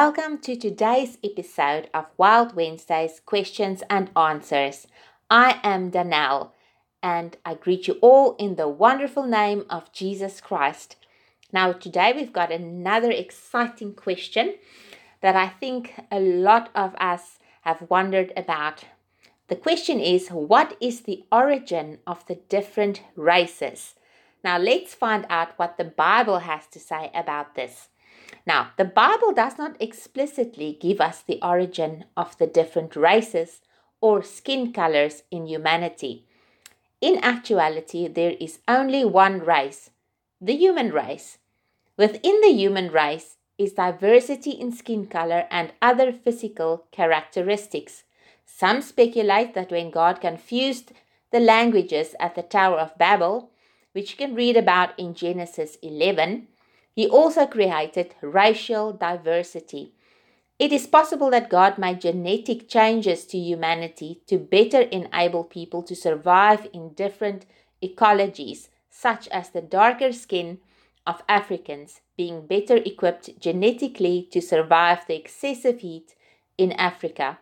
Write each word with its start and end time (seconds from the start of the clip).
Welcome 0.00 0.38
to 0.38 0.56
today's 0.56 1.18
episode 1.22 1.88
of 1.94 2.06
Wild 2.16 2.56
Wednesdays 2.56 3.20
Questions 3.24 3.84
and 3.88 4.10
Answers. 4.16 4.88
I 5.30 5.60
am 5.62 5.92
Danelle 5.92 6.50
and 7.00 7.36
I 7.44 7.54
greet 7.54 7.86
you 7.86 7.98
all 8.00 8.34
in 8.34 8.56
the 8.56 8.66
wonderful 8.66 9.24
name 9.24 9.64
of 9.70 9.92
Jesus 9.92 10.40
Christ. 10.40 10.96
Now, 11.52 11.70
today 11.70 12.12
we've 12.12 12.32
got 12.32 12.50
another 12.50 13.12
exciting 13.12 13.94
question 13.94 14.56
that 15.20 15.36
I 15.36 15.46
think 15.46 15.94
a 16.10 16.18
lot 16.18 16.70
of 16.74 16.96
us 16.96 17.38
have 17.60 17.88
wondered 17.88 18.32
about. 18.36 18.86
The 19.46 19.54
question 19.54 20.00
is 20.00 20.26
What 20.28 20.76
is 20.80 21.02
the 21.02 21.22
origin 21.30 22.00
of 22.04 22.26
the 22.26 22.40
different 22.48 23.02
races? 23.14 23.94
Now, 24.42 24.58
let's 24.58 24.92
find 24.92 25.24
out 25.30 25.56
what 25.56 25.78
the 25.78 25.84
Bible 25.84 26.40
has 26.40 26.66
to 26.72 26.80
say 26.80 27.12
about 27.14 27.54
this. 27.54 27.90
Now, 28.46 28.72
the 28.76 28.84
Bible 28.84 29.32
does 29.32 29.56
not 29.56 29.80
explicitly 29.80 30.76
give 30.78 31.00
us 31.00 31.22
the 31.22 31.38
origin 31.42 32.04
of 32.16 32.36
the 32.38 32.46
different 32.46 32.94
races 32.94 33.62
or 34.00 34.22
skin 34.22 34.72
colors 34.72 35.22
in 35.30 35.46
humanity. 35.46 36.26
In 37.00 37.22
actuality, 37.24 38.06
there 38.06 38.34
is 38.38 38.58
only 38.68 39.04
one 39.04 39.40
race, 39.40 39.90
the 40.40 40.54
human 40.54 40.92
race. 40.92 41.38
Within 41.96 42.40
the 42.42 42.52
human 42.52 42.90
race 42.90 43.36
is 43.56 43.72
diversity 43.72 44.50
in 44.50 44.72
skin 44.72 45.06
color 45.06 45.46
and 45.50 45.72
other 45.80 46.12
physical 46.12 46.86
characteristics. 46.90 48.04
Some 48.44 48.82
speculate 48.82 49.54
that 49.54 49.70
when 49.70 49.90
God 49.90 50.20
confused 50.20 50.92
the 51.30 51.40
languages 51.40 52.14
at 52.20 52.34
the 52.34 52.42
Tower 52.42 52.78
of 52.78 52.98
Babel, 52.98 53.50
which 53.92 54.10
you 54.10 54.16
can 54.16 54.34
read 54.34 54.56
about 54.56 54.98
in 54.98 55.14
Genesis 55.14 55.78
11, 55.82 56.48
he 56.94 57.08
also 57.08 57.46
created 57.46 58.14
racial 58.22 58.92
diversity. 58.92 59.92
It 60.58 60.72
is 60.72 60.86
possible 60.86 61.30
that 61.30 61.50
God 61.50 61.78
made 61.78 62.00
genetic 62.00 62.68
changes 62.68 63.26
to 63.26 63.38
humanity 63.38 64.22
to 64.28 64.38
better 64.38 64.82
enable 64.82 65.42
people 65.42 65.82
to 65.82 65.96
survive 65.96 66.68
in 66.72 66.94
different 66.94 67.46
ecologies, 67.82 68.68
such 68.88 69.26
as 69.28 69.50
the 69.50 69.60
darker 69.60 70.12
skin 70.12 70.58
of 71.04 71.22
Africans 71.28 72.00
being 72.16 72.46
better 72.46 72.76
equipped 72.76 73.40
genetically 73.40 74.28
to 74.30 74.40
survive 74.40 75.00
the 75.06 75.16
excessive 75.16 75.80
heat 75.80 76.14
in 76.56 76.70
Africa. 76.72 77.38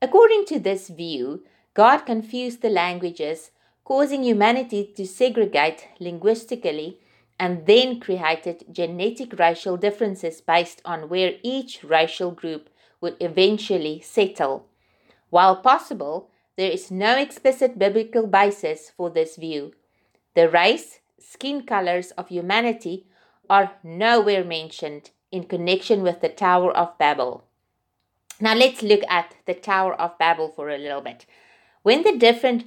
According 0.00 0.46
to 0.46 0.58
this 0.58 0.88
view, 0.88 1.44
God 1.74 1.98
confused 1.98 2.62
the 2.62 2.70
languages, 2.70 3.50
causing 3.84 4.24
humanity 4.24 4.90
to 4.96 5.06
segregate 5.06 5.88
linguistically 6.00 6.98
and 7.40 7.64
then 7.64 7.98
created 7.98 8.66
genetic 8.70 9.36
racial 9.38 9.78
differences 9.78 10.42
based 10.42 10.82
on 10.84 11.08
where 11.08 11.32
each 11.42 11.82
racial 11.82 12.30
group 12.30 12.68
would 13.00 13.16
eventually 13.18 13.98
settle. 14.02 14.66
While 15.30 15.56
possible, 15.56 16.28
there 16.56 16.70
is 16.70 16.90
no 16.90 17.16
explicit 17.16 17.78
biblical 17.78 18.26
basis 18.26 18.92
for 18.94 19.08
this 19.08 19.36
view. 19.36 19.72
The 20.34 20.50
race, 20.50 21.00
skin 21.18 21.62
colors 21.62 22.10
of 22.10 22.28
humanity 22.28 23.06
are 23.48 23.72
nowhere 23.82 24.44
mentioned 24.44 25.10
in 25.32 25.44
connection 25.44 26.02
with 26.02 26.20
the 26.20 26.28
Tower 26.28 26.76
of 26.76 26.98
Babel. 26.98 27.44
Now 28.38 28.54
let's 28.54 28.82
look 28.82 29.00
at 29.08 29.34
the 29.46 29.54
Tower 29.54 29.94
of 29.94 30.18
Babel 30.18 30.52
for 30.54 30.68
a 30.68 30.76
little 30.76 31.00
bit. 31.00 31.24
When 31.82 32.02
the 32.02 32.18
different 32.18 32.66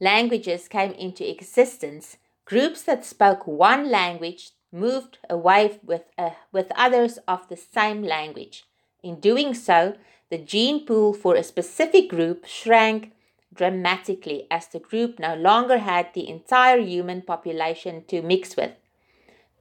languages 0.00 0.68
came 0.68 0.92
into 0.92 1.28
existence, 1.28 2.18
Groups 2.50 2.82
that 2.82 3.04
spoke 3.04 3.46
one 3.46 3.92
language 3.92 4.50
moved 4.72 5.18
away 5.30 5.78
with, 5.84 6.02
uh, 6.18 6.30
with 6.50 6.72
others 6.74 7.20
of 7.28 7.48
the 7.48 7.56
same 7.56 8.02
language. 8.02 8.64
In 9.04 9.20
doing 9.20 9.54
so, 9.54 9.94
the 10.30 10.38
gene 10.38 10.84
pool 10.84 11.14
for 11.14 11.36
a 11.36 11.44
specific 11.44 12.10
group 12.10 12.44
shrank 12.46 13.12
dramatically 13.54 14.48
as 14.50 14.66
the 14.66 14.80
group 14.80 15.20
no 15.20 15.36
longer 15.36 15.78
had 15.78 16.12
the 16.12 16.28
entire 16.28 16.80
human 16.80 17.22
population 17.22 18.02
to 18.08 18.20
mix 18.20 18.56
with. 18.56 18.72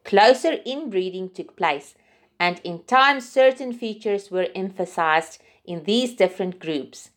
Closer 0.04 0.54
inbreeding 0.66 1.30
took 1.30 1.56
place, 1.56 1.94
and 2.40 2.60
in 2.64 2.82
time, 2.86 3.22
certain 3.22 3.72
features 3.72 4.32
were 4.32 4.48
emphasized 4.56 5.40
in 5.64 5.84
these 5.84 6.16
different 6.16 6.60
groups, 6.60 7.12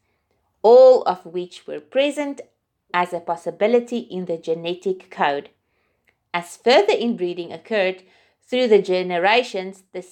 all 0.60 1.02
of 1.04 1.24
which 1.24 1.66
were 1.66 1.80
present 1.80 2.42
as 2.92 3.14
a 3.14 3.20
possibility 3.20 4.00
in 4.00 4.26
the 4.26 4.36
genetic 4.36 5.10
code. 5.10 5.48
As 6.34 6.56
further 6.56 6.94
inbreeding 6.94 7.52
occurred 7.52 8.02
through 8.42 8.68
the 8.68 8.82
generations, 8.82 9.84
the 9.92 10.06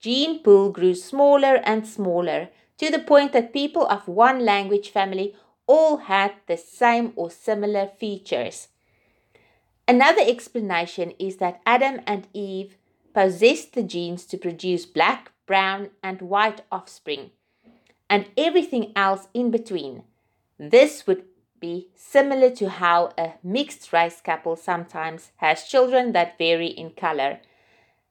gene 0.00 0.42
pool 0.42 0.70
grew 0.70 0.94
smaller 0.94 1.56
and 1.64 1.86
smaller 1.86 2.48
to 2.78 2.90
the 2.90 2.98
point 2.98 3.32
that 3.32 3.52
people 3.52 3.86
of 3.86 4.08
one 4.08 4.44
language 4.44 4.90
family 4.90 5.34
all 5.66 5.98
had 5.98 6.32
the 6.46 6.56
same 6.56 7.12
or 7.16 7.30
similar 7.30 7.86
features. 7.86 8.68
Another 9.88 10.22
explanation 10.26 11.12
is 11.18 11.36
that 11.36 11.60
Adam 11.64 12.00
and 12.06 12.26
Eve 12.32 12.76
possessed 13.14 13.72
the 13.72 13.82
genes 13.82 14.24
to 14.26 14.36
produce 14.36 14.84
black, 14.84 15.32
brown, 15.46 15.90
and 16.02 16.20
white 16.20 16.62
offspring, 16.70 17.30
and 18.10 18.26
everything 18.36 18.92
else 18.96 19.28
in 19.32 19.50
between. 19.50 20.04
This 20.58 21.06
would 21.06 21.24
be 21.60 21.88
similar 21.94 22.50
to 22.50 22.68
how 22.68 23.12
a 23.18 23.34
mixed 23.42 23.92
race 23.92 24.20
couple 24.20 24.56
sometimes 24.56 25.32
has 25.36 25.64
children 25.64 26.12
that 26.12 26.38
vary 26.38 26.68
in 26.68 26.90
color. 26.90 27.40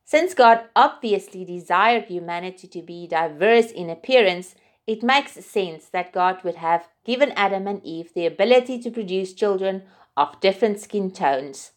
Since 0.04 0.34
God 0.34 0.66
obviously 0.76 1.46
desired 1.46 2.06
humanity 2.06 2.68
to 2.68 2.82
be 2.82 3.08
diverse 3.08 3.72
in 3.72 3.90
appearance, 3.90 4.56
it 4.86 5.02
makes 5.02 5.34
sense 5.46 5.86
that 5.90 6.14
God 6.14 6.44
would 6.44 6.56
have 6.56 6.90
given 7.04 7.32
Adam 7.32 7.68
and 7.68 7.84
Eve 7.84 8.14
the 8.14 8.28
ability 8.28 8.80
to 8.80 8.92
produce 8.92 9.34
children 9.34 9.84
of 10.16 10.40
different 10.40 10.80
skin 10.80 11.10
tones. 11.12 11.72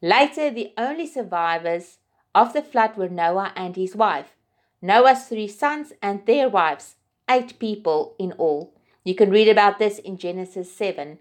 Later, 0.00 0.50
the 0.50 0.72
only 0.78 1.06
survivors 1.06 1.98
of 2.34 2.54
the 2.54 2.62
flood 2.62 2.96
were 2.96 3.08
Noah 3.08 3.52
and 3.54 3.76
his 3.76 3.94
wife, 3.94 4.34
Noah's 4.80 5.26
three 5.26 5.46
sons 5.46 5.92
and 6.02 6.24
their 6.26 6.48
wives, 6.48 6.96
eight 7.28 7.58
people 7.58 8.16
in 8.18 8.32
all. 8.32 8.74
You 9.04 9.14
can 9.14 9.30
read 9.30 9.48
about 9.48 9.78
this 9.78 9.98
in 9.98 10.16
Genesis 10.16 10.74
7. 10.74 11.18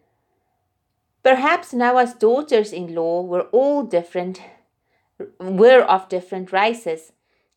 Perhaps 1.24 1.74
Noah's 1.74 2.14
daughters 2.14 2.72
in 2.72 2.94
law 2.94 3.22
were 3.22 3.48
all 3.52 3.84
different, 3.84 4.42
were 5.40 5.82
of 5.82 6.10
different 6.10 6.52
races. 6.52 7.12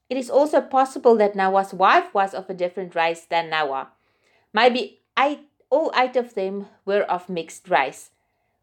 It 0.08 0.16
is 0.16 0.30
also 0.30 0.60
possible 0.60 1.16
that 1.16 1.34
Noah's 1.34 1.72
wife 1.72 2.12
was 2.14 2.34
of 2.34 2.48
a 2.48 2.54
different 2.54 2.94
race 2.94 3.24
than 3.24 3.50
Noah. 3.50 3.88
Maybe 4.52 5.00
eight, 5.18 5.40
all 5.70 5.90
eight 5.96 6.16
of 6.16 6.34
them 6.34 6.66
were 6.84 7.02
of 7.02 7.28
mixed 7.28 7.68
race, 7.68 8.10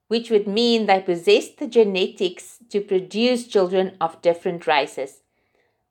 which 0.08 0.30
would 0.30 0.48
mean 0.48 0.86
they 0.86 1.02
possessed 1.02 1.58
the 1.58 1.68
genetics 1.68 2.60
to 2.70 2.80
produce 2.80 3.48
children 3.48 3.98
of 4.00 4.22
different 4.22 4.68
races. 4.68 5.22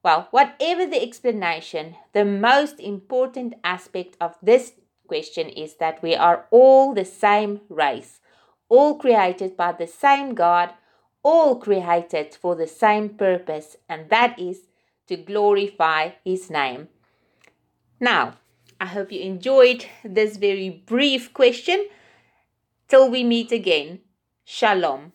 Well, 0.03 0.29
whatever 0.31 0.87
the 0.87 1.03
explanation, 1.03 1.97
the 2.13 2.25
most 2.25 2.81
important 2.81 3.55
aspect 3.63 4.17
of 4.21 4.37
this 4.41 4.73
question 5.11 5.49
is 5.49 5.75
that 5.83 6.01
we 6.07 6.15
are 6.15 6.47
all 6.53 6.95
the 6.95 7.05
same 7.05 7.61
race, 7.69 8.21
all 8.69 8.95
created 9.05 9.57
by 9.57 9.73
the 9.73 9.87
same 10.05 10.35
God, 10.35 10.69
all 11.25 11.57
created 11.57 12.29
for 12.41 12.55
the 12.55 12.69
same 12.69 13.09
purpose, 13.09 13.77
and 13.89 14.09
that 14.09 14.39
is 14.39 14.59
to 15.09 15.17
glorify 15.17 16.11
His 16.25 16.49
name. 16.49 16.89
Now, 17.99 18.25
I 18.81 18.87
hope 18.87 19.11
you 19.11 19.21
enjoyed 19.21 19.85
this 20.05 20.37
very 20.37 20.71
brief 20.71 21.35
question. 21.35 21.89
Till 22.89 23.11
we 23.11 23.25
meet 23.25 23.51
again, 23.53 24.01
Shalom. 24.45 25.13